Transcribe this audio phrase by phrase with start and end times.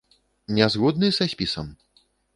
[0.57, 1.73] Не згодны са спісам?